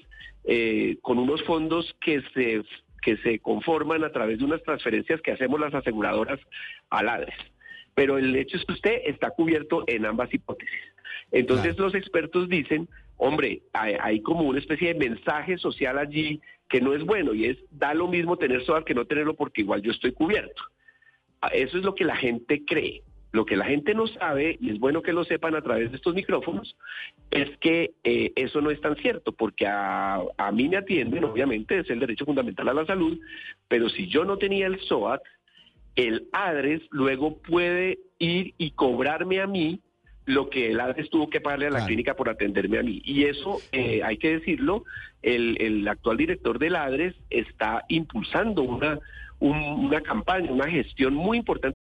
eh, 0.46 0.98
con 1.02 1.20
unos 1.20 1.44
fondos 1.44 1.94
que 2.02 2.22
se, 2.34 2.64
que 3.02 3.18
se 3.18 3.40
conforman 3.40 4.04
a 4.04 4.12
través 4.12 4.40
de 4.40 4.46
unas 4.46 4.64
transferencias 4.64 5.22
que 5.22 5.32
hacemos 5.32 5.60
las 5.60 5.74
aseguradoras 5.74 6.40
al 6.90 7.10
ADRES. 7.10 7.36
Pero 7.96 8.18
el 8.18 8.36
hecho 8.36 8.58
es 8.58 8.66
que 8.66 8.74
usted 8.74 9.02
está 9.06 9.32
cubierto 9.32 9.84
en 9.88 10.06
ambas 10.06 10.34
hipótesis. 10.34 10.80
Entonces 11.32 11.76
claro. 11.76 11.86
los 11.86 11.96
expertos 11.96 12.48
dicen, 12.50 12.88
hombre, 13.18 13.62
hay, 13.74 13.96
hay, 14.00 14.22
como 14.22 14.44
una 14.44 14.60
especie 14.60 14.94
de 14.94 15.00
mensaje 15.00 15.58
social 15.58 15.98
allí 15.98 16.42
que 16.70 16.82
no 16.82 16.94
es 16.94 17.04
bueno 17.04 17.34
y 17.34 17.46
es 17.46 17.58
da 17.70 17.94
lo 17.94 18.08
mismo 18.08 18.38
tener 18.38 18.64
SOAT 18.64 18.86
que 18.86 18.94
no 18.94 19.06
tenerlo 19.06 19.36
porque 19.36 19.62
igual 19.62 19.82
yo 19.82 19.92
estoy 19.92 20.14
cubierto. 20.14 20.62
Eso 21.52 21.78
es 21.78 21.84
lo 21.84 21.96
que 21.96 22.06
la 22.06 22.16
gente 22.16 22.64
cree. 22.66 23.04
Lo 23.32 23.46
que 23.46 23.56
la 23.56 23.66
gente 23.66 23.94
no 23.94 24.08
sabe, 24.08 24.58
y 24.60 24.72
es 24.72 24.80
bueno 24.80 25.02
que 25.02 25.14
lo 25.14 25.24
sepan 25.24 25.56
a 25.56 25.62
través 25.62 25.92
de 25.92 25.98
estos 25.98 26.14
micrófonos, 26.14 26.76
es 27.30 27.58
que 27.60 27.92
eh, 28.04 28.34
eso 28.36 28.62
no 28.62 28.72
es 28.72 28.82
tan 28.82 28.96
cierto, 28.98 29.32
porque 29.32 29.68
a, 29.68 30.22
a 30.38 30.52
mí 30.52 30.68
me 30.68 30.78
atienden, 30.78 31.24
obviamente, 31.24 31.80
es 31.80 31.90
el 31.90 32.00
derecho 32.00 32.26
fundamental 32.26 32.68
a 32.68 32.74
la 32.74 32.86
salud, 32.86 33.18
pero 33.68 33.88
si 33.90 34.08
yo 34.08 34.26
no 34.26 34.38
tenía 34.38 34.68
el 34.68 34.80
SOAT, 34.82 35.22
el 35.96 36.28
ADRES 36.32 36.82
luego 36.92 37.38
puede 37.38 38.00
ir 38.20 38.54
y 38.58 38.72
cobrarme 38.72 39.42
a 39.42 39.48
mí 39.48 39.82
lo 40.26 40.50
que 40.50 40.72
el 40.72 40.80
ADRES 40.80 41.10
tuvo 41.10 41.30
que 41.30 41.42
pagarle 41.42 41.68
a 41.68 41.70
la 41.70 41.78
claro. 41.78 41.88
clínica 41.88 42.16
por 42.16 42.30
atenderme 42.30 42.80
a 42.80 42.84
mí. 42.84 43.02
Y 43.04 43.26
eso, 43.26 43.60
eh, 43.72 44.02
hay 44.04 44.18
que 44.18 44.38
decirlo, 44.38 44.84
el, 45.22 45.58
el, 45.60 45.88
actual 45.88 46.18
director 46.18 46.60
del 46.60 46.76
ADRES 46.76 47.16
está 47.30 47.84
impulsando 47.90 48.62
una, 48.62 49.00
un, 49.40 49.58
una 49.58 50.02
campaña, 50.02 50.52
una 50.52 50.70
gestión 50.70 51.14
muy 51.14 51.38
importante. 51.40 51.78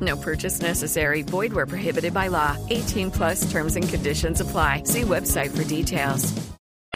No 0.00 0.16
purchase 0.16 0.60
necessary. 0.60 1.22
Void 1.22 1.52
where 1.52 1.66
prohibited 1.66 2.12
by 2.12 2.28
law. 2.28 2.56
18 2.70 3.10
plus 3.10 3.50
terms 3.52 3.76
and 3.76 3.88
conditions 3.88 4.40
apply. 4.40 4.82
See 4.84 5.02
website 5.02 5.50
for 5.50 5.64
details. 5.64 6.32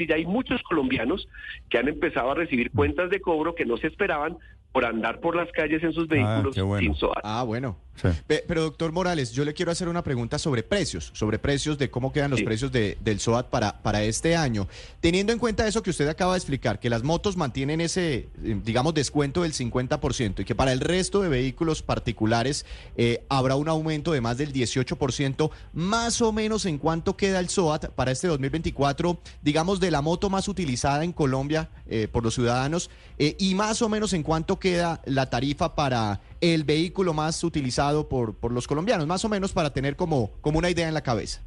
Y 0.01 0.07
ya 0.07 0.15
hay 0.15 0.27
muchos 0.27 0.63
colombianos 0.63 1.27
que 1.71 1.79
han 1.79 1.89
empezado 1.89 2.31
a 2.31 2.35
recibir 2.35 2.71
cuentas 2.71 3.11
de 3.11 3.21
cobro 3.21 3.55
que 3.55 3.65
no 3.65 3.77
se 3.77 3.89
esperaban 3.89 4.39
por 4.73 4.85
andar 4.85 5.21
por 5.21 5.35
las 5.35 5.51
calles 5.53 5.83
en 5.83 5.93
sus 5.93 6.07
vehículos 6.09 6.57
ah, 6.57 6.63
bueno. 6.63 6.81
sin 6.81 6.95
SOAT. 6.95 7.19
Ah, 7.25 7.43
bueno. 7.43 7.77
Sí. 8.01 8.09
Pero 8.27 8.63
doctor 8.63 8.93
Morales, 8.93 9.33
yo 9.33 9.45
le 9.45 9.55
quiero 9.55 9.73
hacer 9.73 9.89
una 9.89 10.03
pregunta 10.03 10.39
sobre 10.39 10.63
precios, 10.63 11.11
sobre 11.15 11.39
precios 11.39 11.79
de 11.79 11.91
cómo 11.91 12.13
quedan 12.13 12.31
los 12.31 12.41
sí. 12.41 12.45
precios 12.45 12.73
de, 12.73 12.99
del 13.01 13.21
SOAT 13.21 13.49
para, 13.49 13.83
para 13.83 14.03
este 14.03 14.37
año. 14.37 14.69
Teniendo 15.01 15.33
en 15.33 15.39
cuenta 15.39 15.67
eso 15.67 15.83
que 15.83 15.91
usted 15.91 16.09
acaba 16.09 16.33
de 16.33 16.39
explicar, 16.39 16.81
que 16.81 16.91
las 16.91 17.03
motos 17.03 17.37
mantienen 17.37 17.81
ese, 17.81 18.29
eh, 18.45 18.61
digamos, 18.65 18.95
descuento 18.95 19.43
del 19.43 19.53
50% 19.53 20.41
y 20.41 20.45
que 20.45 20.55
para 20.55 20.73
el 20.73 20.81
resto 20.81 21.23
de 21.23 21.29
vehículos 21.29 21.83
particulares 21.83 22.65
eh, 22.97 23.25
habrá 23.29 23.57
un 23.57 23.69
aumento 23.69 24.13
de 24.13 24.21
más 24.21 24.39
del 24.39 24.53
18%, 24.53 25.51
más 25.73 26.21
o 26.21 26.33
menos 26.33 26.67
en 26.67 26.79
cuánto 26.79 27.17
queda 27.17 27.41
el 27.41 27.49
SOAT 27.49 27.91
para 27.91 28.11
este 28.11 28.29
2024, 28.29 29.21
digamos, 29.43 29.81
de 29.81 29.91
la 29.91 30.03
moto 30.03 30.31
más 30.31 30.49
utilizada 30.49 31.05
en 31.05 31.13
Colombia 31.13 31.69
eh, 31.87 32.09
por 32.11 32.25
los 32.25 32.35
ciudadanos, 32.35 32.91
y 33.21 33.57
más 33.57 33.83
o 33.83 33.89
menos 33.89 34.13
en 34.13 34.23
cuánto 34.23 34.61
queda 34.61 35.03
la 35.05 35.29
tarifa 35.29 35.75
para 35.75 36.21
el 36.41 36.65
vehículo 36.65 37.15
más 37.15 37.43
utilizado 37.45 38.09
por, 38.09 38.37
por 38.37 38.53
los 38.53 38.67
colombianos? 38.67 39.07
Más 39.07 39.25
o 39.25 39.29
menos 39.29 39.53
para 39.53 39.73
tener 39.73 39.97
como, 39.97 40.33
como 40.41 40.59
una 40.59 40.71
idea 40.71 40.89
en 40.89 40.95
la 40.95 41.03
cabeza. 41.03 41.43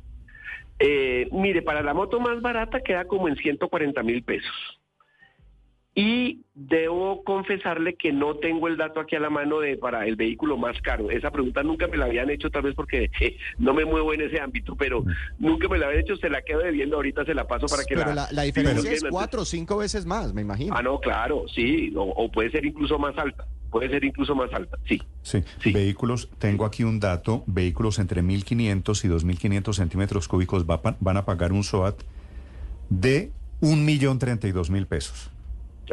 Eh, 0.80 1.30
mire, 1.32 1.62
para 1.62 1.84
la 1.84 1.94
moto 1.94 2.20
más 2.20 2.42
barata 2.42 2.82
queda 2.82 3.06
como 3.06 3.28
en 3.28 3.36
140 3.36 4.02
mil 4.04 4.24
pesos. 4.24 4.52
Y 5.94 6.46
debo 6.56 7.22
confesarle 7.24 7.96
que 7.96 8.14
no 8.14 8.36
tengo 8.38 8.70
el 8.70 8.78
dato 8.78 9.02
aquí 9.02 9.18
a 9.18 9.20
la 9.20 9.30
mano 9.30 9.60
de 9.60 9.76
para 9.76 10.08
el 10.08 10.16
vehículo 10.16 10.58
más 10.58 10.80
caro. 10.82 11.12
Esa 11.12 11.32
pregunta 11.32 11.64
nunca 11.64 11.88
me 11.88 11.98
la 11.98 12.06
habían 12.06 12.30
hecho, 12.30 12.50
tal 12.50 12.64
vez 12.64 12.76
porque 12.76 13.12
eh, 13.20 13.38
no 13.60 13.74
me 13.74 13.84
muevo 13.84 14.14
en 14.14 14.22
ese 14.22 14.40
ámbito, 14.40 14.76
pero 14.76 15.04
nunca 15.38 15.68
me 15.68 15.78
la 15.78 15.88
habían 15.88 16.04
hecho, 16.04 16.16
se 16.16 16.30
la 16.30 16.42
quedo 16.42 16.60
debiendo, 16.60 16.96
ahorita 16.96 17.26
se 17.26 17.34
la 17.34 17.46
paso 17.46 17.68
para 17.68 17.84
que 17.84 17.96
Pero 17.96 18.08
la... 18.08 18.16
la, 18.16 18.28
la 18.32 18.42
diferencia 18.44 18.92
es 18.92 19.04
cuatro 19.04 19.42
o 19.42 19.46
cinco 19.46 19.78
veces 19.78 20.06
más, 20.06 20.34
me 20.34 20.42
imagino. 20.42 20.74
Ah, 20.76 20.82
no, 20.82 21.00
claro, 21.00 21.46
sí, 21.54 21.94
o, 21.96 22.04
o 22.04 22.32
puede 22.32 22.52
ser 22.52 22.66
incluso 22.66 22.98
más 22.98 23.18
alta, 23.18 23.46
puede 23.72 23.90
ser 23.90 24.04
incluso 24.04 24.36
más 24.36 24.52
alta, 24.54 24.78
sí. 24.88 25.02
Sí. 25.24 25.44
Sí. 25.64 25.72
vehículos, 25.72 26.30
tengo 26.38 26.66
aquí 26.66 26.84
un 26.84 27.00
dato, 27.00 27.44
vehículos 27.48 27.98
entre 28.00 28.22
1.500 28.22 29.06
y 29.06 29.08
2.500 29.08 29.74
centímetros 29.74 30.28
cúbicos 30.28 30.66
va 30.70 30.82
van 31.00 31.18
a 31.18 31.26
pagar 31.26 31.52
un 31.54 31.64
SOAT 31.64 32.02
de 32.90 33.32
1.032.000 33.62 34.86
pesos. 34.86 35.32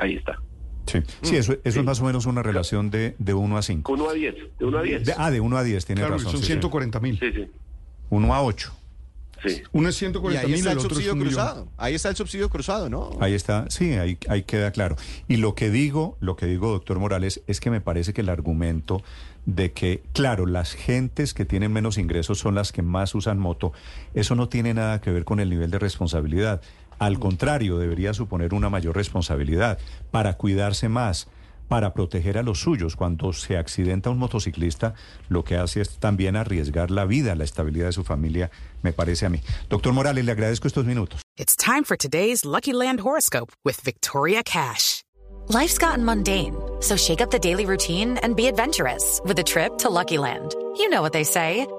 Ahí 0.00 0.16
está. 0.16 0.38
Sí, 0.86 1.00
sí 1.22 1.36
eso, 1.36 1.52
eso 1.64 1.80
es 1.80 1.84
más 1.84 2.00
o 2.00 2.04
menos 2.04 2.24
una 2.26 2.42
relación 2.42 2.90
de, 2.90 3.14
de 3.18 3.34
1 3.34 3.58
a 3.58 3.62
5. 3.62 3.92
1 3.92 4.08
a 4.08 4.12
10, 4.14 4.34
de 4.58 4.64
1 4.64 4.78
a 4.78 4.82
10. 4.82 5.04
De- 5.04 5.14
ah, 5.18 5.30
de 5.30 5.40
1 5.40 5.56
a 5.58 5.62
10, 5.62 5.84
tiene 5.84 6.00
Claro, 6.00 6.14
razón. 6.14 6.30
son 6.32 6.40
sí, 6.40 6.46
sí. 6.46 6.52
140 6.52 7.00
mil. 7.00 7.18
Sí, 7.18 7.30
sí, 7.32 7.46
1 8.10 8.34
a 8.34 8.42
8. 8.42 8.72
Sí. 9.46 9.62
Uno 9.72 9.88
es 9.88 9.96
Y 9.96 9.98
140 10.00 10.40
ahí 10.40 10.46
mil, 10.46 10.58
está 10.58 10.72
el 10.72 10.80
subsidio 10.80 11.14
millón. 11.14 11.28
cruzado. 11.28 11.68
Ahí 11.76 11.94
está 11.94 12.08
el 12.08 12.16
subsidio 12.16 12.48
cruzado, 12.50 12.88
¿no? 12.88 13.10
Ahí 13.20 13.34
está, 13.34 13.66
sí, 13.70 13.92
ahí, 13.94 14.18
ahí 14.28 14.42
queda 14.42 14.70
claro. 14.70 14.96
Y 15.28 15.36
lo 15.36 15.54
que 15.54 15.70
digo, 15.70 16.16
lo 16.20 16.36
que 16.36 16.46
digo, 16.46 16.70
doctor 16.70 16.98
Morales, 16.98 17.42
es 17.46 17.60
que 17.60 17.70
me 17.70 17.80
parece 17.80 18.12
que 18.12 18.20
el 18.20 18.28
argumento 18.28 19.02
de 19.46 19.72
que, 19.72 20.02
claro, 20.12 20.44
las 20.46 20.74
gentes 20.74 21.32
que 21.32 21.44
tienen 21.44 21.72
menos 21.72 21.96
ingresos 21.96 22.38
son 22.38 22.54
las 22.54 22.70
que 22.70 22.82
más 22.82 23.14
usan 23.14 23.38
moto, 23.38 23.72
eso 24.14 24.34
no 24.34 24.48
tiene 24.48 24.74
nada 24.74 25.00
que 25.00 25.10
ver 25.10 25.24
con 25.24 25.40
el 25.40 25.48
nivel 25.48 25.70
de 25.70 25.78
responsabilidad. 25.78 26.60
Al 26.98 27.18
contrario, 27.18 27.78
debería 27.78 28.12
suponer 28.12 28.52
una 28.54 28.68
mayor 28.70 28.96
responsabilidad 28.96 29.78
para 30.10 30.34
cuidarse 30.36 30.88
más, 30.88 31.28
para 31.68 31.92
proteger 31.92 32.38
a 32.38 32.42
los 32.42 32.60
suyos. 32.60 32.96
Cuando 32.96 33.32
se 33.32 33.56
accidenta 33.56 34.10
un 34.10 34.18
motociclista, 34.18 34.94
lo 35.28 35.44
que 35.44 35.56
hace 35.56 35.80
es 35.80 35.98
también 35.98 36.36
arriesgar 36.36 36.90
la 36.90 37.04
vida, 37.04 37.34
la 37.34 37.44
estabilidad 37.44 37.86
de 37.86 37.92
su 37.92 38.04
familia, 38.04 38.50
me 38.82 38.92
parece 38.92 39.26
a 39.26 39.28
mí. 39.28 39.40
Doctor 39.68 39.92
Morales, 39.92 40.24
le 40.24 40.32
agradezco 40.32 40.66
estos 40.66 40.84
minutos. 40.84 41.20
It's 41.36 41.54
time 41.56 41.84
for 41.84 41.96
today's 41.96 42.44
Lucky 42.44 42.72
Land 42.72 43.00
horoscope 43.00 43.52
with 43.64 43.80
Victoria 43.84 44.42
Cash. 44.42 45.02
Life's 45.48 45.78
gotten 45.78 46.04
mundane, 46.04 46.54
so 46.80 46.96
shake 46.96 47.22
up 47.22 47.30
the 47.30 47.38
daily 47.38 47.64
routine 47.64 48.18
and 48.22 48.36
be 48.36 48.48
adventurous 48.48 49.20
with 49.24 49.38
a 49.38 49.42
trip 49.42 49.78
to 49.78 49.88
Lucky 49.88 50.18
Land. 50.18 50.54
You 50.76 50.90
know 50.90 51.00
what 51.00 51.12
they 51.12 51.24
say 51.24 51.66